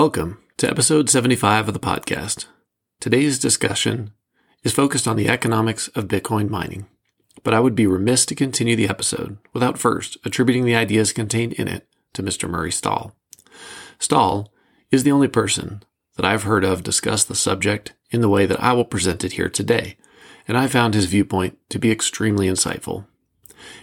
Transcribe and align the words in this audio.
Welcome 0.00 0.38
to 0.56 0.66
episode 0.66 1.10
75 1.10 1.68
of 1.68 1.74
the 1.74 1.78
podcast. 1.78 2.46
Today's 3.00 3.38
discussion 3.38 4.12
is 4.62 4.72
focused 4.72 5.06
on 5.06 5.16
the 5.16 5.28
economics 5.28 5.88
of 5.88 6.08
Bitcoin 6.08 6.48
mining, 6.48 6.86
but 7.42 7.52
I 7.52 7.60
would 7.60 7.74
be 7.74 7.86
remiss 7.86 8.24
to 8.24 8.34
continue 8.34 8.74
the 8.76 8.88
episode 8.88 9.36
without 9.52 9.76
first 9.76 10.16
attributing 10.24 10.64
the 10.64 10.74
ideas 10.74 11.12
contained 11.12 11.52
in 11.52 11.68
it 11.68 11.86
to 12.14 12.22
Mr. 12.22 12.48
Murray 12.48 12.72
Stahl. 12.72 13.14
Stahl 13.98 14.50
is 14.90 15.04
the 15.04 15.12
only 15.12 15.28
person 15.28 15.82
that 16.16 16.24
I've 16.24 16.44
heard 16.44 16.64
of 16.64 16.82
discuss 16.82 17.22
the 17.22 17.34
subject 17.34 17.92
in 18.10 18.22
the 18.22 18.30
way 18.30 18.46
that 18.46 18.62
I 18.62 18.72
will 18.72 18.86
present 18.86 19.22
it 19.22 19.32
here 19.32 19.50
today, 19.50 19.98
and 20.48 20.56
I 20.56 20.66
found 20.66 20.94
his 20.94 21.04
viewpoint 21.04 21.58
to 21.68 21.78
be 21.78 21.90
extremely 21.90 22.46
insightful. 22.46 23.04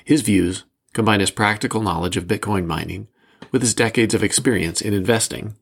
His 0.04 0.24
views 0.24 0.64
combine 0.94 1.20
his 1.20 1.30
practical 1.30 1.84
knowledge 1.84 2.18
of 2.18 2.26
Bitcoin 2.26 2.66
mining 2.66 3.08
with 3.52 3.62
his 3.62 3.76
decades 3.76 4.16
of 4.16 4.24
experience 4.24 4.82
in 4.82 4.96
investing 4.96 5.54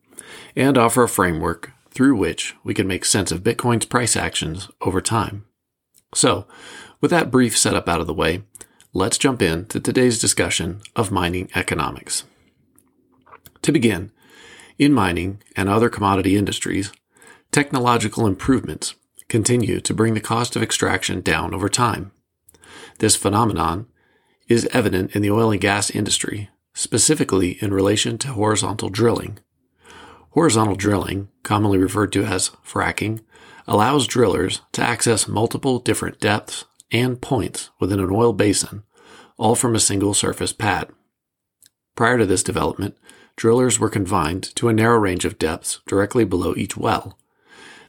and 0.55 0.77
offer 0.77 1.04
a 1.04 1.09
framework 1.09 1.71
through 1.91 2.15
which 2.18 2.56
we 2.64 2.73
can 2.73 2.87
make 2.87 3.06
sense 3.06 3.32
of 3.32 3.43
Bitcoin's 3.43 3.86
price 3.86 4.15
actions 4.15 4.69
over 4.82 5.01
time. 5.01 5.46
So, 6.14 6.46
with 7.01 7.11
that 7.11 7.32
brief 7.32 7.57
setup 7.57 7.87
out 7.87 8.01
of 8.01 8.07
the 8.07 8.14
way, 8.14 8.43
let's 8.93 9.18
jump 9.18 9.42
into 9.42 9.79
today's 9.79 10.20
discussion 10.20 10.82
of 10.96 11.11
mining 11.11 11.50
economics. 11.56 12.23
To 13.61 13.71
begin, 13.71 14.11
in 14.78 14.93
mining 14.93 15.42
and 15.56 15.70
other 15.70 15.89
commodity 15.89 16.36
industries, 16.36 16.92
technological 17.51 18.28
improvements 18.28 18.95
continue 19.28 19.79
to 19.82 19.93
bring 19.93 20.14
the 20.14 20.20
cost 20.20 20.56
of 20.56 20.64
extraction 20.64 21.21
down 21.21 21.54
over 21.54 21.70
time. 21.70 22.11
This 23.00 23.15
phenomenon 23.15 23.87
is 24.47 24.68
evident 24.71 25.15
in 25.15 25.21
the 25.21 25.32
oil 25.32 25.51
and 25.51 25.61
gas 25.61 25.89
industry, 25.89 26.50
specifically 26.73 27.57
in 27.61 27.73
relation 27.73 28.18
to 28.20 28.34
horizontal 28.34 28.89
drilling, 28.89 29.39
Horizontal 30.36 30.75
drilling, 30.75 31.30
commonly 31.44 31.78
referred 31.78 32.12
to 32.12 32.25
as 32.25 32.50
fracking, 32.62 33.22
allows 33.67 34.06
drillers 34.06 34.62
to 34.73 34.82
access 34.82 35.30
multiple 35.30 35.80
different 35.80 36.20
depths 36.20 36.66
and 36.92 37.22
points 37.22 37.70
within 37.80 38.02
an 38.02 38.12
oil 38.12 38.34
basin, 38.34 38.84
all 39.38 39.56
from 39.56 39.76
a 39.76 39.80
single 39.80 40.14
surface 40.14 40.52
pad. 40.52 40.90
Prior 41.96 42.18
to 42.18 42.26
this 42.26 42.44
development, 42.44 42.98
drillers 43.38 43.80
were 43.80 43.90
confined 43.90 44.54
to 44.58 44.68
a 44.68 44.74
narrow 44.74 45.00
range 45.00 45.24
of 45.24 45.40
depths 45.40 45.80
directly 45.88 46.26
below 46.26 46.54
each 46.58 46.76
well. 46.76 47.18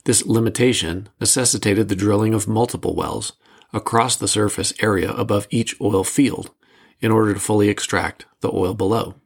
This 0.05 0.25
limitation 0.25 1.09
necessitated 1.19 1.89
the 1.89 1.97
drilling 1.97 2.33
of 2.33 2.47
multiple 2.47 2.95
wells 2.95 3.33
across 3.73 4.15
the 4.15 4.29
surface 4.29 4.73
area 4.79 5.11
above 5.11 5.49
each 5.51 5.75
oil 5.81 6.05
field 6.05 6.53
in 7.01 7.11
order 7.11 7.35
to 7.35 7.41
fully 7.41 7.69
extract 7.69 8.25
the 8.41 8.53
oil 8.55 8.73
below. 8.73 9.17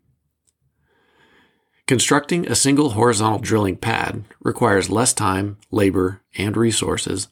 Constructing 1.91 2.47
a 2.47 2.55
single 2.55 2.91
horizontal 2.91 3.41
drilling 3.41 3.75
pad 3.75 4.23
requires 4.45 4.91
less 4.91 5.13
time, 5.13 5.57
labor, 5.73 6.23
and 6.39 6.57
resources 6.57 7.27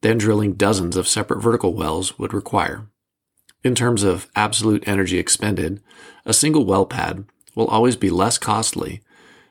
than 0.00 0.16
drilling 0.16 0.54
dozens 0.54 0.96
of 0.96 1.06
separate 1.06 1.42
vertical 1.42 1.74
wells 1.74 2.18
would 2.18 2.32
require. 2.32 2.86
In 3.62 3.74
terms 3.74 4.02
of 4.04 4.26
absolute 4.34 4.82
energy 4.88 5.18
expended, 5.18 5.82
a 6.24 6.32
single 6.32 6.64
well 6.64 6.86
pad 6.86 7.26
will 7.54 7.66
always 7.66 7.96
be 7.96 8.08
less 8.08 8.38
costly 8.38 9.02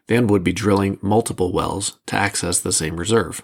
than 0.08 0.26
would 0.26 0.44
be 0.44 0.54
drilling 0.54 0.98
multiple 1.04 1.54
wells 1.54 2.00
to 2.08 2.16
access 2.16 2.60
the 2.60 2.74
same 2.74 2.98
reserve. 2.98 3.44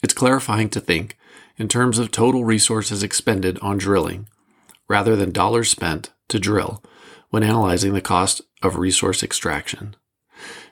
It's 0.00 0.14
clarifying 0.14 0.68
to 0.68 0.80
think 0.80 1.18
in 1.56 1.66
terms 1.66 1.98
of 1.98 2.12
total 2.12 2.44
resources 2.44 3.02
expended 3.02 3.58
on 3.62 3.78
drilling 3.78 4.28
rather 4.88 5.16
than 5.16 5.32
dollars 5.32 5.68
spent 5.68 6.12
to 6.28 6.38
drill 6.38 6.84
when 7.30 7.42
analyzing 7.42 7.92
the 7.92 8.00
cost 8.00 8.40
of 8.62 8.76
resource 8.76 9.22
extraction. 9.22 9.94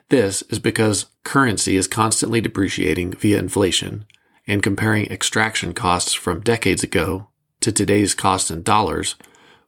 This 0.09 0.41
is 0.43 0.59
because 0.59 1.07
currency 1.23 1.75
is 1.75 1.87
constantly 1.87 2.41
depreciating 2.41 3.11
via 3.13 3.39
inflation, 3.39 4.05
and 4.47 4.63
comparing 4.63 5.07
extraction 5.07 5.73
costs 5.73 6.13
from 6.13 6.41
decades 6.41 6.83
ago 6.83 7.27
to 7.59 7.71
today's 7.71 8.15
cost 8.15 8.49
in 8.49 8.63
dollars 8.63 9.15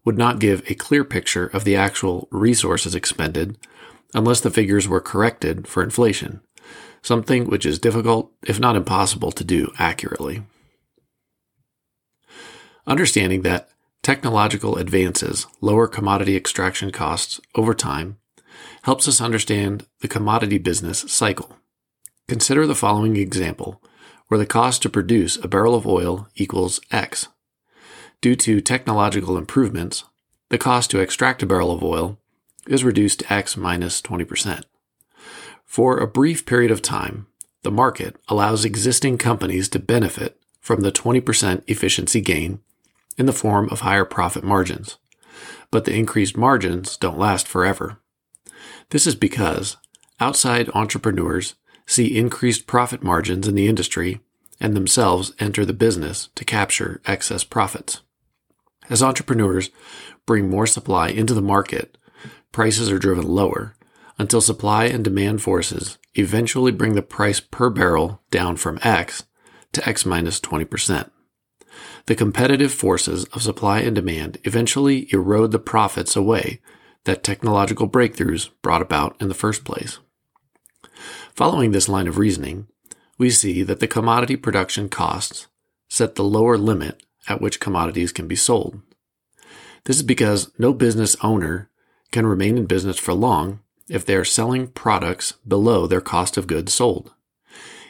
would 0.06 0.18
not 0.18 0.40
give 0.40 0.64
a 0.70 0.76
clear 0.76 1.04
picture 1.04 1.48
of 1.48 1.66
the 1.66 1.76
actual 1.76 2.28
resources 2.32 2.96
expended 2.96 3.58
unless 4.14 4.40
the 4.40 4.50
figures 4.50 4.88
were 4.88 5.02
corrected 5.02 5.68
for 5.68 5.84
inflation, 5.84 6.42
something 7.02 7.46
which 7.46 7.66
is 7.66 7.78
difficult, 7.78 8.32
if 8.44 8.60
not 8.60 8.76
impossible, 8.76 9.32
to 9.32 9.44
do 9.44 9.72
accurately. 9.78 10.44
Understanding 12.88 13.42
that 13.42 13.70
technological 14.10 14.76
advances 14.76 15.46
lower 15.62 15.88
commodity 15.88 16.36
extraction 16.36 16.90
costs 16.92 17.40
over 17.54 17.76
time 17.76 18.18
helps 18.82 19.08
us 19.08 19.22
understand 19.22 19.86
the 20.02 20.08
commodity 20.08 20.58
business 20.58 21.02
cycle. 21.02 21.56
Consider 22.28 22.66
the 22.66 22.74
following 22.74 23.18
example, 23.18 23.80
where 24.28 24.40
the 24.40 24.48
cost 24.48 24.82
to 24.82 24.90
produce 24.90 25.38
a 25.38 25.48
barrel 25.48 25.76
of 25.76 25.86
oil 25.86 26.28
equals 26.34 26.80
X. 26.90 27.28
Due 28.20 28.36
to 28.36 28.62
technological 28.62 29.38
improvements, 29.38 30.06
the 30.50 30.58
cost 30.58 30.90
to 30.90 31.00
extract 31.00 31.44
a 31.44 31.46
barrel 31.46 31.70
of 31.70 31.84
oil 31.84 32.18
is 32.66 32.84
reduced 32.84 33.20
to 33.20 33.32
X 33.32 33.56
minus 33.56 34.02
20%. 34.02 34.64
For 35.66 36.00
a 36.00 36.08
brief 36.08 36.48
period 36.48 36.72
of 36.72 36.82
time, 36.82 37.28
the 37.62 37.70
market 37.70 38.16
allows 38.28 38.66
existing 38.66 39.20
companies 39.20 39.70
to 39.70 39.78
benefit 39.78 40.42
from 40.60 40.82
the 40.82 40.92
20% 40.92 41.62
efficiency 41.68 42.22
gain 42.22 42.62
in 43.20 43.26
the 43.26 43.34
form 43.34 43.70
of 43.70 43.82
higher 43.82 44.06
profit 44.06 44.44
margins. 44.44 44.98
But 45.70 45.86
the 45.86 45.94
increased 45.94 46.38
margins 46.38 46.98
don't 46.98 47.20
last 47.20 47.48
forever. 47.48 48.00
This 48.90 49.06
is 49.06 49.16
because 49.16 49.78
outside 50.20 50.70
entrepreneurs 50.74 51.56
see 51.86 52.18
increased 52.18 52.66
profit 52.66 53.04
margins 53.04 53.48
in 53.48 53.56
the 53.56 53.68
industry 53.68 54.22
and 54.60 54.76
themselves 54.76 55.34
enter 55.40 55.66
the 55.66 55.74
business 55.74 56.30
to 56.36 56.46
capture 56.46 57.02
excess 57.06 57.44
profits. 57.44 58.02
As 58.90 59.04
entrepreneurs 59.04 59.70
bring 60.26 60.50
more 60.50 60.66
supply 60.66 61.10
into 61.10 61.34
the 61.34 61.42
market, 61.42 61.98
prices 62.52 62.90
are 62.90 63.00
driven 63.00 63.28
lower 63.28 63.76
until 64.18 64.42
supply 64.42 64.86
and 64.86 65.04
demand 65.04 65.42
forces 65.42 65.98
eventually 66.16 66.72
bring 66.72 66.96
the 66.96 67.02
price 67.02 67.40
per 67.40 67.70
barrel 67.70 68.22
down 68.32 68.56
from 68.56 68.80
X 68.82 69.24
to 69.74 69.88
X 69.88 70.06
minus 70.06 70.40
20%. 70.40 71.10
The 72.06 72.16
competitive 72.16 72.74
forces 72.74 73.26
of 73.26 73.44
supply 73.44 73.80
and 73.80 73.96
demand 73.96 74.38
eventually 74.44 75.08
erode 75.14 75.52
the 75.52 75.60
profits 75.60 76.16
away 76.16 76.60
that 77.06 77.24
technological 77.24 77.90
breakthroughs 77.90 78.50
brought 78.62 78.82
about 78.82 79.16
in 79.22 79.28
the 79.28 79.34
first 79.34 79.64
place. 79.64 80.00
Following 81.34 81.72
this 81.72 81.90
line 81.90 82.08
of 82.08 82.18
reasoning, 82.18 82.68
we 83.18 83.30
see 83.30 83.64
that 83.64 83.80
the 83.80 83.88
commodity 83.88 84.36
production 84.36 84.90
costs 84.90 85.48
set 85.88 86.16
the 86.16 86.24
lower 86.24 86.58
limit 86.58 87.04
at 87.28 87.42
which 87.42 87.60
commodities 87.60 88.12
can 88.12 88.28
be 88.28 88.36
sold. 88.36 88.82
This 89.86 89.98
is 89.98 90.04
because 90.04 90.52
no 90.58 90.74
business 90.74 91.16
owner 91.22 91.70
can 92.12 92.26
remain 92.26 92.58
in 92.58 92.66
business 92.66 92.98
for 92.98 93.14
long 93.14 93.60
if 93.88 94.06
they 94.06 94.16
are 94.16 94.26
selling 94.26 94.68
products 94.68 95.34
below 95.48 95.88
their 95.88 96.02
cost 96.02 96.38
of 96.38 96.48
goods 96.48 96.74
sold. 96.74 97.14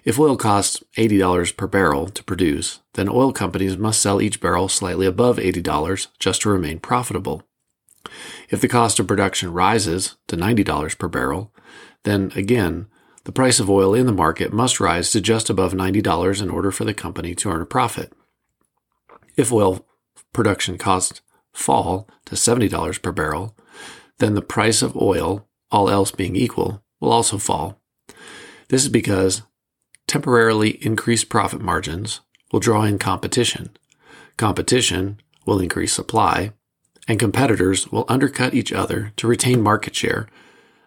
If 0.04 0.20
oil 0.20 0.38
costs 0.38 0.84
$80 0.98 1.56
per 1.58 1.68
barrel 1.68 2.10
to 2.10 2.24
produce, 2.24 2.80
then 2.94 3.10
oil 3.10 3.32
companies 3.32 3.78
must 3.78 4.02
sell 4.02 4.22
each 4.22 4.40
barrel 4.40 4.70
slightly 4.70 5.06
above 5.06 5.38
$80 5.38 6.08
just 6.20 6.42
to 6.42 6.50
remain 6.50 6.80
profitable. 6.80 7.44
If 8.50 8.62
the 8.62 8.68
cost 8.68 9.00
of 9.00 9.08
production 9.08 9.52
rises 9.54 10.16
to 10.28 10.38
$90 10.38 10.98
per 10.98 11.08
barrel, 11.08 11.54
then 12.04 12.32
again, 12.36 12.88
the 13.26 13.32
price 13.32 13.60
of 13.60 13.70
oil 13.70 13.94
in 13.94 14.06
the 14.06 14.14
market 14.14 14.54
must 14.54 14.80
rise 14.80 15.12
to 15.12 15.22
just 15.22 15.50
above 15.50 15.74
$90 15.74 16.42
in 16.42 16.50
order 16.50 16.72
for 16.72 16.86
the 16.86 16.94
company 16.94 17.36
to 17.36 17.50
earn 17.50 17.62
a 17.62 17.66
profit. 17.66 18.14
If 19.36 19.52
oil 19.52 19.86
production 20.34 20.78
costs 20.78 21.22
fall 21.54 22.08
to 22.26 22.36
$70 22.36 23.02
per 23.02 23.12
barrel, 23.12 23.56
then 24.18 24.36
the 24.36 24.42
price 24.42 24.82
of 24.82 24.96
oil, 24.96 25.48
all 25.72 25.90
else 25.90 26.12
being 26.12 26.36
equal, 26.36 26.84
will 27.00 27.12
also 27.12 27.38
fall. 27.38 27.82
This 28.70 28.84
is 28.84 28.90
because 28.90 29.44
temporarily 30.10 30.84
increased 30.84 31.30
profit 31.30 31.62
margins 31.62 32.20
will 32.52 32.60
draw 32.60 32.84
in 32.84 32.98
competition. 32.98 33.70
Competition 34.38 35.22
will 35.46 35.60
increase 35.60 35.94
supply, 35.94 36.52
and 37.08 37.20
competitors 37.20 37.92
will 37.92 38.06
undercut 38.10 38.56
each 38.56 38.74
other 38.74 39.14
to 39.18 39.28
retain 39.28 39.62
market 39.62 39.96
share 39.96 40.28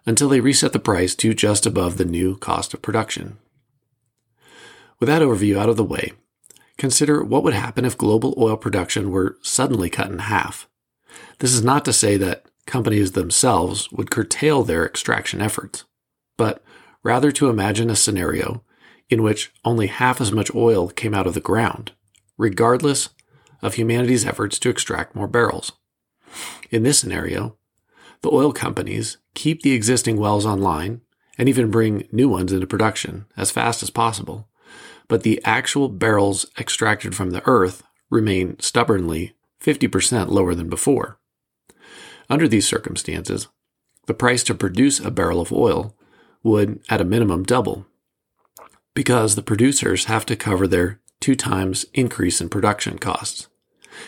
until 0.05 0.27
they 0.27 0.41
reset 0.41 0.73
the 0.73 0.79
price 0.79 1.15
to 1.15 1.33
just 1.33 1.65
above 1.65 1.97
the 1.97 2.05
new 2.05 2.35
cost 2.35 2.73
of 2.73 2.81
production. 2.81 3.37
With 4.99 5.07
that 5.07 5.21
overview 5.21 5.57
out 5.57 5.69
of 5.69 5.77
the 5.77 5.83
way, 5.85 6.11
consider 6.77 7.23
what 7.23 7.43
would 7.43 7.53
happen 7.53 7.85
if 7.85 7.97
global 7.97 8.33
oil 8.37 8.57
production 8.57 9.09
were 9.09 9.37
suddenly 9.41 9.89
cut 9.89 10.11
in 10.11 10.19
half. 10.19 10.67
This 11.39 11.53
is 11.53 11.63
not 11.63 11.85
to 11.85 11.93
say 11.93 12.17
that 12.17 12.45
companies 12.65 13.13
themselves 13.13 13.89
would 13.91 14.11
curtail 14.11 14.63
their 14.63 14.85
extraction 14.85 15.39
efforts, 15.39 15.85
but 16.37 16.61
rather 17.03 17.31
to 17.31 17.49
imagine 17.49 17.89
a 17.89 17.95
scenario 17.95 18.63
in 19.09 19.21
which 19.21 19.51
only 19.63 19.87
half 19.87 20.21
as 20.21 20.31
much 20.31 20.53
oil 20.55 20.89
came 20.89 21.13
out 21.13 21.27
of 21.27 21.33
the 21.33 21.41
ground, 21.41 21.91
regardless 22.37 23.09
of 23.61 23.75
humanity's 23.75 24.25
efforts 24.25 24.59
to 24.59 24.69
extract 24.69 25.15
more 25.15 25.27
barrels. 25.27 25.71
In 26.71 26.83
this 26.83 26.99
scenario, 26.99 27.57
the 28.21 28.31
oil 28.31 28.53
companies 28.53 29.17
keep 29.35 29.61
the 29.61 29.73
existing 29.73 30.17
wells 30.17 30.45
online 30.45 31.01
and 31.37 31.49
even 31.49 31.71
bring 31.71 32.07
new 32.11 32.29
ones 32.29 32.51
into 32.51 32.67
production 32.67 33.25
as 33.35 33.51
fast 33.51 33.83
as 33.83 33.89
possible. 33.89 34.47
But 35.07 35.23
the 35.23 35.41
actual 35.43 35.89
barrels 35.89 36.45
extracted 36.57 37.15
from 37.15 37.31
the 37.31 37.45
earth 37.45 37.83
remain 38.09 38.59
stubbornly 38.59 39.33
50% 39.61 40.29
lower 40.29 40.55
than 40.55 40.69
before. 40.69 41.19
Under 42.29 42.47
these 42.47 42.67
circumstances, 42.67 43.47
the 44.07 44.13
price 44.13 44.43
to 44.43 44.55
produce 44.55 44.99
a 44.99 45.11
barrel 45.11 45.41
of 45.41 45.51
oil 45.51 45.95
would, 46.43 46.81
at 46.89 47.01
a 47.01 47.05
minimum, 47.05 47.43
double 47.43 47.85
because 48.93 49.35
the 49.35 49.41
producers 49.41 50.05
have 50.05 50.25
to 50.25 50.35
cover 50.35 50.67
their 50.67 50.99
two 51.19 51.35
times 51.35 51.85
increase 51.93 52.41
in 52.41 52.49
production 52.49 52.99
costs. 52.99 53.47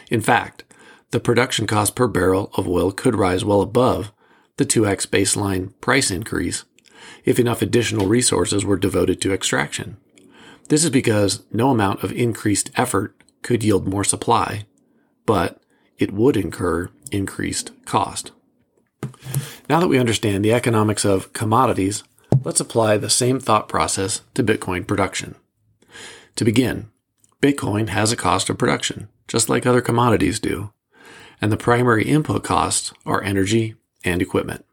In 0.09 0.21
fact, 0.21 0.63
the 1.11 1.19
production 1.19 1.67
cost 1.67 1.95
per 1.95 2.07
barrel 2.07 2.51
of 2.55 2.67
oil 2.67 2.91
could 2.91 3.15
rise 3.15 3.45
well 3.45 3.61
above 3.61 4.11
the 4.57 4.65
2x 4.65 5.07
baseline 5.07 5.73
price 5.81 6.11
increase 6.11 6.65
if 7.23 7.39
enough 7.39 7.61
additional 7.61 8.07
resources 8.07 8.65
were 8.65 8.77
devoted 8.77 9.21
to 9.21 9.33
extraction. 9.33 9.97
This 10.69 10.83
is 10.83 10.89
because 10.89 11.43
no 11.51 11.69
amount 11.69 12.03
of 12.03 12.11
increased 12.11 12.71
effort 12.75 13.15
could 13.43 13.63
yield 13.63 13.87
more 13.87 14.03
supply, 14.03 14.65
but 15.25 15.61
it 15.97 16.11
would 16.11 16.35
incur 16.35 16.89
increased 17.11 17.71
cost. 17.85 18.31
Now 19.69 19.79
that 19.79 19.87
we 19.87 19.99
understand 19.99 20.43
the 20.43 20.53
economics 20.53 21.05
of 21.05 21.33
commodities, 21.33 22.03
let's 22.43 22.59
apply 22.59 22.97
the 22.97 23.09
same 23.09 23.39
thought 23.39 23.69
process 23.69 24.21
to 24.33 24.43
Bitcoin 24.43 24.85
production. 24.85 25.35
To 26.35 26.45
begin, 26.45 26.89
Bitcoin 27.41 27.89
has 27.89 28.11
a 28.11 28.17
cost 28.17 28.49
of 28.49 28.57
production, 28.57 29.07
just 29.27 29.49
like 29.49 29.65
other 29.65 29.81
commodities 29.81 30.39
do, 30.39 30.71
and 31.41 31.51
the 31.51 31.57
primary 31.57 32.05
input 32.05 32.43
costs 32.43 32.93
are 33.05 33.23
energy 33.23 33.75
and 34.03 34.21
equipment. 34.21 34.65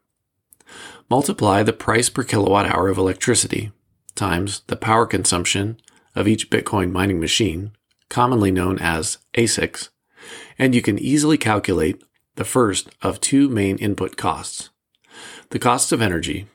Multiply 1.09 1.63
the 1.63 1.73
price 1.73 2.09
per 2.09 2.23
kilowatt 2.23 2.65
hour 2.65 2.89
of 2.89 2.97
electricity 2.97 3.71
times 4.15 4.61
the 4.67 4.75
power 4.75 5.05
consumption 5.05 5.77
of 6.15 6.27
each 6.27 6.49
Bitcoin 6.49 6.91
mining 6.91 7.19
machine, 7.19 7.71
commonly 8.09 8.51
known 8.51 8.77
as 8.79 9.17
ASICs, 9.35 9.89
and 10.57 10.75
you 10.75 10.81
can 10.81 10.99
easily 10.99 11.37
calculate 11.37 12.03
the 12.35 12.45
first 12.45 12.89
of 13.01 13.19
two 13.19 13.49
main 13.49 13.77
input 13.77 14.17
costs 14.17 14.69
the 15.49 15.59
cost 15.59 15.91
of 15.91 16.01
energy. 16.01 16.47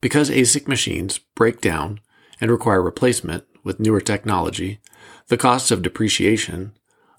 Because 0.00 0.30
ASIC 0.30 0.68
machines 0.68 1.18
break 1.34 1.60
down 1.60 2.00
and 2.40 2.50
require 2.50 2.80
replacement 2.82 3.44
with 3.64 3.80
newer 3.80 4.00
technology, 4.00 4.80
the 5.26 5.36
costs 5.36 5.70
of 5.70 5.82
depreciation, 5.82 6.72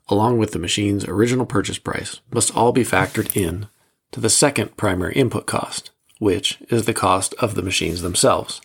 along 0.08 0.38
with 0.38 0.52
the 0.52 0.60
machine's 0.60 1.06
original 1.06 1.46
purchase 1.46 1.78
price, 1.78 2.22
must 2.32 2.56
all 2.56 2.72
be 2.72 2.84
factored 2.84 3.36
in 3.36 3.68
to 4.12 4.20
the 4.20 4.30
second 4.30 4.78
primary 4.78 5.14
input 5.14 5.46
cost, 5.46 5.92
which 6.20 6.58
is 6.70 6.86
the 6.86 6.94
cost 6.94 7.34
of 7.36 7.56
the 7.56 7.62
machines 7.62 8.02
themselves. 8.02 8.62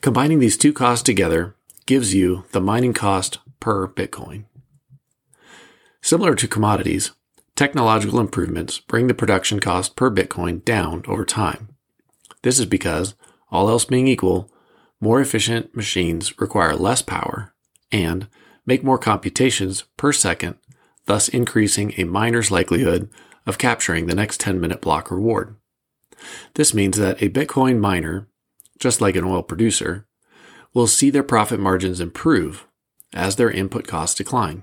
Combining 0.00 0.38
these 0.38 0.56
two 0.56 0.72
costs 0.72 1.02
together 1.02 1.54
gives 1.86 2.14
you 2.14 2.44
the 2.52 2.60
mining 2.60 2.92
cost 2.92 3.38
per 3.60 3.86
Bitcoin. 3.88 4.44
Similar 6.00 6.34
to 6.36 6.48
commodities, 6.48 7.12
technological 7.56 8.20
improvements 8.20 8.78
bring 8.78 9.06
the 9.06 9.14
production 9.14 9.60
cost 9.60 9.96
per 9.96 10.10
Bitcoin 10.10 10.64
down 10.64 11.02
over 11.06 11.24
time. 11.24 11.70
This 12.42 12.58
is 12.58 12.66
because, 12.66 13.14
all 13.50 13.68
else 13.68 13.84
being 13.84 14.06
equal, 14.06 14.50
more 15.00 15.20
efficient 15.20 15.74
machines 15.74 16.38
require 16.40 16.74
less 16.74 17.02
power 17.02 17.54
and 17.90 18.28
make 18.66 18.84
more 18.84 18.98
computations 18.98 19.84
per 19.96 20.12
second, 20.12 20.56
thus 21.06 21.28
increasing 21.28 21.94
a 21.96 22.04
miner's 22.04 22.50
likelihood 22.50 23.08
of 23.46 23.58
capturing 23.58 24.06
the 24.06 24.14
next 24.14 24.40
10 24.40 24.60
minute 24.60 24.80
block 24.80 25.10
reward. 25.10 25.56
This 26.54 26.74
means 26.74 26.96
that 26.98 27.22
a 27.22 27.28
Bitcoin 27.28 27.78
miner, 27.78 28.28
just 28.78 29.00
like 29.00 29.16
an 29.16 29.24
oil 29.24 29.42
producer, 29.42 30.06
will 30.74 30.86
see 30.86 31.10
their 31.10 31.22
profit 31.22 31.58
margins 31.60 32.00
improve 32.00 32.66
as 33.14 33.36
their 33.36 33.50
input 33.50 33.86
costs 33.86 34.16
decline. 34.16 34.62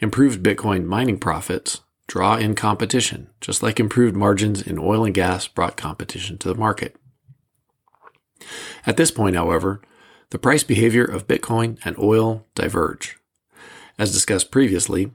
Improved 0.00 0.42
Bitcoin 0.42 0.84
mining 0.84 1.18
profits 1.18 1.80
draw 2.08 2.36
in 2.36 2.54
competition, 2.54 3.28
just 3.40 3.62
like 3.62 3.78
improved 3.78 4.16
margins 4.16 4.60
in 4.60 4.78
oil 4.78 5.04
and 5.04 5.14
gas 5.14 5.46
brought 5.46 5.76
competition 5.76 6.38
to 6.38 6.48
the 6.48 6.54
market. 6.54 6.96
At 8.86 8.96
this 8.96 9.10
point, 9.10 9.36
however, 9.36 9.80
the 10.30 10.38
price 10.38 10.64
behavior 10.64 11.04
of 11.04 11.28
Bitcoin 11.28 11.78
and 11.84 11.96
oil 11.98 12.46
diverge. 12.54 13.18
As 13.98 14.12
discussed 14.12 14.50
previously, 14.50 15.12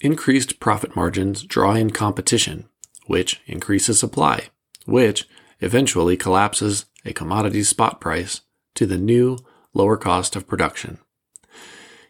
increased 0.00 0.60
profit 0.60 0.96
margins 0.96 1.42
draw 1.42 1.74
in 1.74 1.90
competition, 1.90 2.68
which 3.06 3.40
increases 3.46 3.98
supply, 3.98 4.48
which 4.86 5.28
eventually 5.60 6.16
collapses 6.16 6.86
a 7.04 7.12
commodity's 7.12 7.68
spot 7.68 8.00
price 8.00 8.42
to 8.74 8.86
the 8.86 8.98
new 8.98 9.38
lower 9.74 9.96
cost 9.96 10.36
of 10.36 10.46
production. 10.46 10.98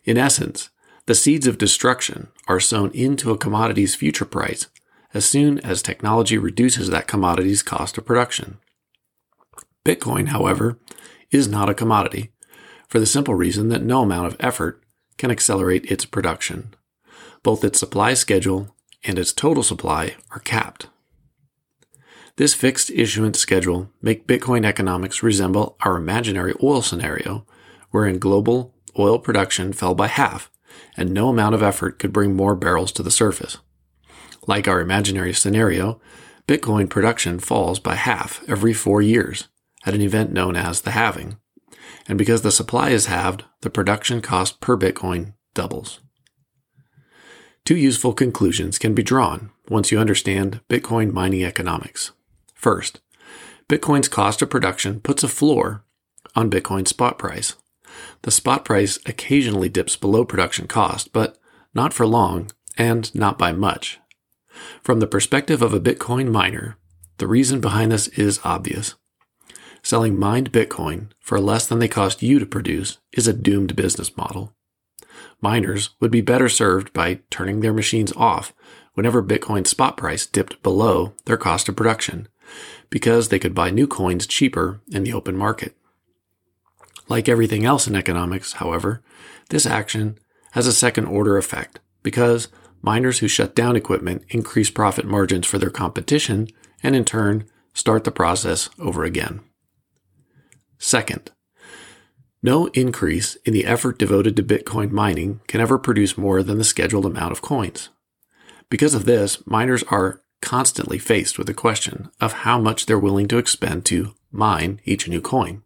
In 0.05 0.19
essence, 0.19 0.71
the 1.07 1.15
seeds 1.15 1.47
of 1.47 1.59
destruction 1.59 2.29
are 2.51 2.59
sown 2.59 2.91
into 2.91 3.31
a 3.31 3.39
commodity's 3.39 3.95
future 3.95 4.25
price 4.25 4.67
as 5.15 5.25
soon 5.25 5.61
as 5.61 5.83
technology 5.83 6.37
reduces 6.37 6.91
that 6.91 7.07
commodity's 7.07 7.63
cost 7.63 7.97
of 7.97 8.05
production. 8.05 8.59
Bitcoin, 9.85 10.29
however, 10.29 10.77
is 11.31 11.47
not 11.47 11.71
a 11.71 11.75
commodity 11.75 12.33
for 12.89 12.99
the 12.99 13.07
simple 13.07 13.37
reason 13.37 13.69
that 13.69 13.85
no 13.85 14.03
amount 14.03 14.27
of 14.27 14.37
effort 14.41 14.83
can 15.17 15.31
accelerate 15.31 15.89
its 15.93 16.05
production. 16.05 16.75
Both 17.45 17.63
its 17.63 17.79
supply 17.79 18.15
schedule 18.15 18.75
and 19.05 19.17
its 19.17 19.33
total 19.33 19.63
supply 19.63 20.17
are 20.33 20.41
capped. 20.41 20.89
This 22.35 22.53
fixed 22.53 22.91
issuance 22.91 23.39
schedule 23.39 23.91
make 24.03 24.27
Bitcoin 24.27 24.67
economics 24.67 25.23
resemble 25.23 25.77
our 25.83 25.97
imaginary 25.97 26.55
oil 26.61 26.83
scenario, 26.83 27.47
wherein 27.91 28.19
global 28.19 28.75
oil 28.99 29.21
production 29.21 29.73
fell 29.73 29.95
by 29.95 30.09
half 30.09 30.51
and 31.01 31.13
no 31.13 31.31
amount 31.31 31.55
of 31.55 31.63
effort 31.63 31.99
could 31.99 32.13
bring 32.13 32.37
more 32.37 32.55
barrels 32.55 32.93
to 32.93 33.03
the 33.03 33.11
surface. 33.11 33.57
Like 34.47 34.69
our 34.69 34.81
imaginary 34.81 35.33
scenario, 35.33 35.99
Bitcoin 36.47 36.91
production 36.91 37.39
falls 37.39 37.81
by 37.81 37.95
half 37.95 38.45
every 38.47 38.75
four 38.75 39.01
years 39.01 39.49
at 39.87 39.95
an 39.95 40.03
event 40.03 40.31
known 40.31 40.57
as 40.57 40.83
the 40.83 40.91
halving. 40.91 41.39
And 42.07 42.19
because 42.19 42.43
the 42.43 42.53
supply 42.53 42.91
is 42.91 43.07
halved, 43.07 43.45
the 43.63 43.71
production 43.71 44.21
cost 44.21 44.61
per 44.61 44.77
Bitcoin 44.77 45.33
doubles. 45.55 46.01
Two 47.65 47.77
useful 47.77 48.13
conclusions 48.13 48.79
can 48.79 48.95
be 48.95 49.03
drawn 49.03 49.51
once 49.71 49.91
you 49.91 49.99
understand 49.99 50.61
Bitcoin 50.69 51.13
mining 51.13 51.45
economics. 51.45 52.13
First, 52.55 53.01
Bitcoin's 53.69 54.09
cost 54.09 54.43
of 54.43 54.51
production 54.51 55.01
puts 55.01 55.23
a 55.23 55.29
floor 55.29 55.83
on 56.35 56.51
Bitcoin's 56.51 56.91
spot 56.91 57.19
price. 57.19 57.55
The 58.23 58.31
spot 58.31 58.65
price 58.65 58.99
occasionally 59.07 59.69
dips 59.69 59.97
below 59.97 60.25
production 60.25 60.67
cost, 60.67 61.13
but 61.13 61.39
not 61.75 61.93
for 61.93 62.07
long 62.07 62.51
and 62.77 63.15
not 63.15 63.39
by 63.39 63.53
much. 63.53 63.99
From 64.83 65.01
the 65.01 65.07
perspective 65.07 65.63
of 65.63 65.73
a 65.73 65.81
Bitcoin 65.81 66.31
miner, 66.31 66.77
the 67.19 67.27
reason 67.27 67.61
behind 67.61 67.93
this 67.93 68.09
is 68.09 68.41
obvious. 68.45 68.95
Selling 69.83 70.19
mined 70.19 70.53
Bitcoin 70.53 71.09
for 71.21 71.41
less 71.41 71.67
than 71.67 71.79
they 71.79 71.89
cost 71.89 72.23
you 72.23 72.39
to 72.39 72.47
produce 72.47 72.99
is 73.13 73.27
a 73.27 73.33
doomed 73.33 73.77
business 73.77 74.17
model. 74.17 74.55
Miners 75.41 75.91
would 76.01 76.11
be 76.11 76.21
better 76.21 76.49
served 76.49 76.93
by 76.93 77.21
turning 77.31 77.61
their 77.61 77.73
machines 77.73 78.13
off 78.17 78.53
whenever 78.95 79.23
Bitcoin's 79.23 79.71
spot 79.71 79.97
price 79.97 80.27
dipped 80.27 80.63
below 80.63 81.15
their 81.25 81.37
cost 81.37 81.69
of 81.69 81.77
production, 81.77 82.29
because 82.91 83.29
they 83.29 83.39
could 83.39 83.55
buy 83.55 83.71
new 83.71 83.87
coins 83.87 84.27
cheaper 84.27 84.81
in 84.91 85.05
the 85.05 85.13
open 85.13 85.37
market. 85.37 85.75
Like 87.11 87.29
everything 87.29 87.67
else 87.67 87.89
in 87.89 87.97
economics, 87.97 88.55
however, 88.55 89.03
this 89.49 89.67
action 89.67 90.17
has 90.53 90.69
a 90.69 90.73
second 90.73 91.07
order 91.07 91.37
effect 91.37 91.81
because 92.05 92.49
miners 92.83 93.19
who 93.19 93.27
shut 93.27 93.57
down 93.57 93.75
equipment 93.75 94.25
increase 94.29 94.71
profit 94.71 95.05
margins 95.05 95.47
for 95.47 95.59
their 95.59 95.71
competition 95.71 96.47
and 96.85 96.95
in 96.95 97.05
turn 97.05 97.47
start 97.75 98.05
the 98.05 98.13
process 98.13 98.71
over 98.79 99.03
again. 99.03 99.41
Second, 100.79 101.33
no 102.45 102.67
increase 102.69 103.35
in 103.45 103.53
the 103.53 103.67
effort 103.67 103.99
devoted 103.99 104.37
to 104.37 104.43
Bitcoin 104.45 104.93
mining 104.93 105.41
can 105.49 105.61
ever 105.61 105.79
produce 105.79 106.17
more 106.17 106.45
than 106.45 106.59
the 106.59 106.65
scheduled 106.65 107.05
amount 107.05 107.33
of 107.33 107.43
coins. 107.43 107.91
Because 108.71 108.95
of 108.95 109.05
this, 109.05 109.45
miners 109.49 109.83
are 109.89 110.23
constantly 110.41 110.99
faced 110.99 111.39
with 111.39 111.49
the 111.49 111.55
question 111.55 112.09
of 112.21 112.33
how 112.45 112.61
much 112.61 112.87
they're 112.87 112.99
willing 112.99 113.27
to 113.29 113.39
expend 113.39 113.85
to 113.87 114.15
mine 114.31 114.81
each 114.85 115.09
new 115.09 115.21
coin. 115.21 115.65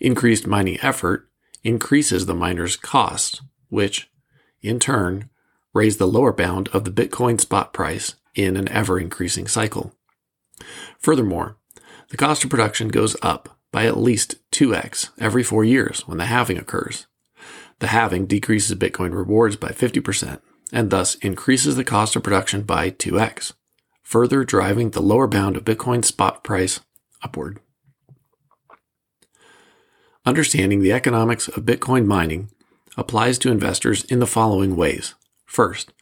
Increased 0.00 0.46
mining 0.46 0.78
effort 0.82 1.28
increases 1.64 2.26
the 2.26 2.34
miner's 2.34 2.76
cost, 2.76 3.42
which, 3.68 4.10
in 4.62 4.78
turn, 4.78 5.30
raise 5.74 5.96
the 5.96 6.06
lower 6.06 6.32
bound 6.32 6.68
of 6.68 6.84
the 6.84 6.90
Bitcoin 6.90 7.40
spot 7.40 7.72
price 7.72 8.14
in 8.34 8.56
an 8.56 8.68
ever 8.68 8.98
increasing 8.98 9.46
cycle. 9.48 9.94
Furthermore, 10.98 11.56
the 12.10 12.16
cost 12.16 12.44
of 12.44 12.50
production 12.50 12.88
goes 12.88 13.16
up 13.22 13.58
by 13.72 13.84
at 13.84 13.96
least 13.96 14.36
2x 14.52 15.10
every 15.18 15.42
four 15.42 15.64
years 15.64 16.06
when 16.06 16.18
the 16.18 16.26
halving 16.26 16.58
occurs. 16.58 17.06
The 17.80 17.88
halving 17.88 18.26
decreases 18.26 18.76
Bitcoin 18.76 19.12
rewards 19.12 19.56
by 19.56 19.68
50% 19.68 20.40
and 20.72 20.90
thus 20.90 21.14
increases 21.16 21.76
the 21.76 21.84
cost 21.84 22.16
of 22.16 22.22
production 22.22 22.62
by 22.62 22.90
2x, 22.90 23.52
further 24.02 24.44
driving 24.44 24.90
the 24.90 25.02
lower 25.02 25.26
bound 25.26 25.56
of 25.56 25.64
Bitcoin 25.64 26.04
spot 26.04 26.42
price 26.42 26.80
upward. 27.22 27.60
Understanding 30.26 30.82
the 30.82 30.92
economics 30.92 31.46
of 31.46 31.62
Bitcoin 31.62 32.04
mining 32.04 32.50
applies 32.96 33.38
to 33.38 33.52
investors 33.52 34.02
in 34.06 34.18
the 34.18 34.26
following 34.26 34.74
ways. 34.74 35.14
First, 35.44 35.92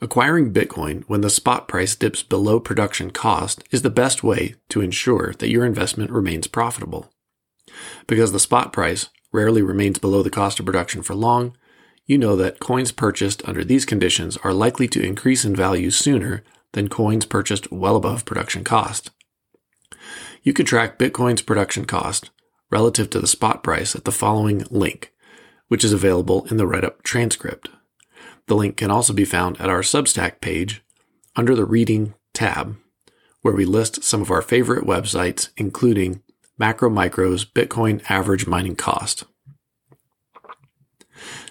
acquiring 0.00 0.52
Bitcoin 0.52 1.04
when 1.06 1.20
the 1.20 1.30
spot 1.30 1.68
price 1.68 1.94
dips 1.94 2.24
below 2.24 2.58
production 2.58 3.12
cost 3.12 3.62
is 3.70 3.82
the 3.82 3.88
best 3.88 4.24
way 4.24 4.56
to 4.70 4.80
ensure 4.80 5.34
that 5.38 5.50
your 5.50 5.64
investment 5.64 6.10
remains 6.10 6.48
profitable. 6.48 7.12
Because 8.08 8.32
the 8.32 8.40
spot 8.40 8.72
price 8.72 9.08
rarely 9.32 9.62
remains 9.62 10.00
below 10.00 10.24
the 10.24 10.30
cost 10.30 10.58
of 10.58 10.66
production 10.66 11.00
for 11.00 11.14
long, 11.14 11.56
you 12.06 12.18
know 12.18 12.34
that 12.34 12.58
coins 12.58 12.90
purchased 12.90 13.40
under 13.48 13.62
these 13.62 13.84
conditions 13.84 14.36
are 14.38 14.52
likely 14.52 14.88
to 14.88 15.00
increase 15.00 15.44
in 15.44 15.54
value 15.54 15.92
sooner 15.92 16.42
than 16.72 16.88
coins 16.88 17.24
purchased 17.24 17.70
well 17.70 17.94
above 17.94 18.24
production 18.24 18.64
cost. 18.64 19.12
You 20.42 20.52
can 20.52 20.66
track 20.66 20.98
Bitcoin's 20.98 21.42
production 21.42 21.84
cost 21.84 22.30
relative 22.70 23.10
to 23.10 23.20
the 23.20 23.26
spot 23.26 23.62
price 23.62 23.94
at 23.94 24.04
the 24.04 24.12
following 24.12 24.64
link, 24.70 25.12
which 25.68 25.84
is 25.84 25.92
available 25.92 26.46
in 26.50 26.56
the 26.56 26.66
write 26.66 26.84
up 26.84 27.02
transcript. 27.02 27.68
The 28.46 28.56
link 28.56 28.76
can 28.76 28.90
also 28.90 29.12
be 29.12 29.24
found 29.24 29.60
at 29.60 29.70
our 29.70 29.82
Substack 29.82 30.40
page 30.40 30.82
under 31.36 31.54
the 31.54 31.64
Reading 31.64 32.14
tab, 32.34 32.76
where 33.42 33.54
we 33.54 33.64
list 33.64 34.02
some 34.02 34.22
of 34.22 34.30
our 34.30 34.42
favorite 34.42 34.84
websites, 34.84 35.50
including 35.56 36.22
Macro 36.58 36.90
Micro's 36.90 37.44
Bitcoin 37.44 38.02
average 38.10 38.46
mining 38.46 38.76
cost. 38.76 39.24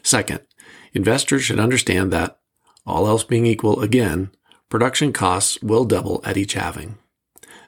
Second, 0.03 0.41
investors 0.93 1.43
should 1.43 1.59
understand 1.59 2.11
that, 2.11 2.39
all 2.85 3.07
else 3.07 3.23
being 3.23 3.45
equal 3.45 3.81
again, 3.81 4.31
production 4.69 5.13
costs 5.13 5.61
will 5.61 5.85
double 5.85 6.21
at 6.23 6.37
each 6.37 6.53
halving. 6.53 6.97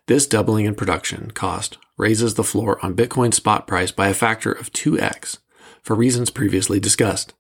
This 0.08 0.28
doubling 0.28 0.66
in 0.66 0.76
production 0.76 1.32
cost 1.32 1.78
raises 2.02 2.34
the 2.34 2.44
floor 2.44 2.84
on 2.84 2.96
Bitcoin 2.96 3.32
spot 3.32 3.68
price 3.68 3.92
by 3.92 4.08
a 4.08 4.14
factor 4.16 4.52
of 4.52 4.74
2x 4.74 5.38
for 5.84 5.96
reasons 5.96 6.32
previously 6.32 6.80
discussed. 6.80 7.36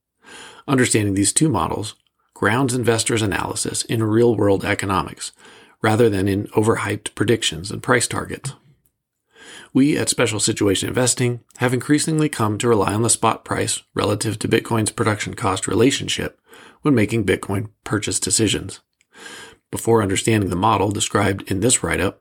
Understanding 0.67 1.15
these 1.15 1.33
two 1.33 1.49
models 1.49 1.95
grounds 2.35 2.73
investors' 2.73 3.23
analysis 3.23 3.83
in 3.85 4.03
real 4.03 4.35
world 4.35 4.63
economics 4.63 5.31
rather 5.81 6.09
than 6.09 6.27
in 6.27 6.45
overhyped 6.49 7.15
predictions 7.15 7.71
and 7.71 7.81
price 7.81 8.07
targets. 8.07 8.53
We 9.73 9.97
at 9.97 10.09
Special 10.09 10.39
Situation 10.39 10.89
Investing 10.89 11.39
have 11.57 11.73
increasingly 11.73 12.29
come 12.29 12.59
to 12.59 12.67
rely 12.67 12.93
on 12.93 13.01
the 13.01 13.09
spot 13.09 13.43
price 13.43 13.81
relative 13.95 14.37
to 14.39 14.47
Bitcoin's 14.47 14.91
production 14.91 15.33
cost 15.33 15.67
relationship 15.67 16.39
when 16.83 16.93
making 16.93 17.25
Bitcoin 17.25 17.69
purchase 17.83 18.19
decisions. 18.19 18.81
Before 19.71 20.03
understanding 20.03 20.49
the 20.51 20.55
model 20.55 20.91
described 20.91 21.49
in 21.49 21.61
this 21.61 21.81
write 21.81 22.01
up, 22.01 22.20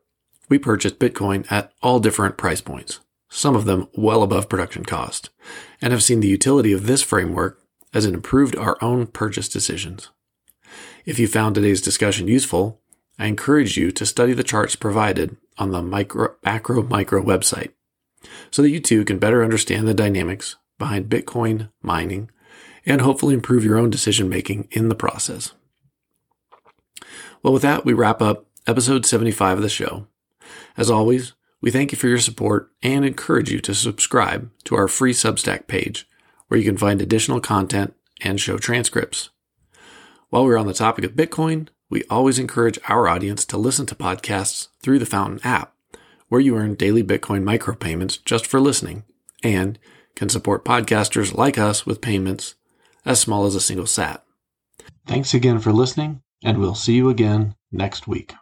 we 0.51 0.59
purchased 0.59 0.99
Bitcoin 0.99 1.51
at 1.51 1.73
all 1.81 2.01
different 2.01 2.37
price 2.37 2.61
points, 2.61 3.01
some 3.31 3.57
of 3.57 3.65
them 3.65 3.89
well 3.95 4.23
above 4.23 4.51
production 4.51 4.85
cost, 4.85 5.31
and 5.81 5.93
have 5.93 6.03
seen 6.03 6.21
the 6.21 6.29
utility 6.29 6.73
of 6.73 6.87
this 6.87 7.03
framework 7.03 7.63
as 7.95 8.05
it 8.05 8.13
improved 8.13 8.57
our 8.57 8.77
own 8.83 9.07
purchase 9.07 9.49
decisions. 9.49 10.11
If 11.07 11.19
you 11.19 11.27
found 11.27 11.55
today's 11.55 11.81
discussion 11.81 12.29
useful, 12.29 12.81
I 13.19 13.27
encourage 13.27 13.77
you 13.77 13.91
to 13.93 14.05
study 14.05 14.33
the 14.33 14.45
charts 14.45 14.77
provided 14.77 15.37
on 15.57 15.71
the 15.71 15.83
micro, 15.83 16.35
macro 16.45 16.83
micro 16.83 17.23
website 17.23 17.73
so 18.51 18.63
that 18.63 18.71
you 18.71 18.81
too 18.81 19.05
can 19.05 19.19
better 19.19 19.43
understand 19.43 19.87
the 19.87 19.95
dynamics 19.95 20.57
behind 20.79 21.09
Bitcoin 21.09 21.71
mining 21.83 22.31
and 22.87 23.01
hopefully 23.01 23.35
improve 23.35 23.65
your 23.65 23.79
own 23.79 23.91
decision 23.91 24.29
making 24.29 24.69
in 24.71 24.89
the 24.89 24.95
process. 24.95 25.53
Well, 27.43 27.53
with 27.53 27.63
that, 27.63 27.85
we 27.85 27.93
wrap 27.93 28.21
up 28.21 28.47
episode 28.67 29.07
75 29.07 29.59
of 29.59 29.63
the 29.63 29.69
show. 29.69 30.07
As 30.77 30.91
always, 30.91 31.35
we 31.61 31.71
thank 31.71 31.93
you 31.93 31.99
for 31.99 32.09
your 32.09 32.19
support 32.19 32.71
and 32.83 33.05
encourage 33.05 33.51
you 33.51 33.61
to 33.61 33.75
subscribe 33.75 34.51
to 34.65 34.77
our 34.77 34.89
free 34.89 35.13
Substack 35.13 35.67
page 35.67 36.07
where 36.49 36.59
you 36.59 36.65
can 36.65 36.77
find 36.77 37.01
additional 37.01 37.41
content 37.41 37.95
and 38.21 38.41
show 38.41 38.59
transcripts. 38.59 39.31
While 40.31 40.45
we're 40.45 40.59
on 40.59 40.67
the 40.67 40.75
topic 40.75 41.05
of 41.05 41.13
Bitcoin, 41.13 41.69
we 41.89 42.05
always 42.11 42.39
encourage 42.39 42.79
our 42.89 43.09
audience 43.09 43.45
to 43.47 43.57
listen 43.57 43.87
to 43.87 43.95
podcasts 43.95 44.69
through 44.81 44.99
the 44.99 45.07
Fountain 45.07 45.41
app, 45.45 45.75
where 46.29 46.41
you 46.41 46.57
earn 46.57 46.75
daily 46.75 47.03
Bitcoin 47.03 47.43
micropayments 47.43 48.25
just 48.25 48.47
for 48.47 48.61
listening 48.61 49.05
and 49.43 49.79
can 50.15 50.29
support 50.29 50.65
podcasters 50.65 51.35
like 51.35 51.59
us 51.59 51.87
with 51.87 52.01
payments 52.01 52.55
as 53.05 53.21
small 53.21 53.47
as 53.47 53.55
a 53.55 53.61
single 53.61 53.87
sat. 53.87 54.25
Thanks 55.07 55.35
again 55.35 55.59
for 55.59 55.73
listening, 55.73 56.23
and 56.45 56.59
we'll 56.59 56.75
see 56.75 56.95
you 56.95 57.09
again 57.09 57.55
next 57.73 58.07
week. 58.07 58.35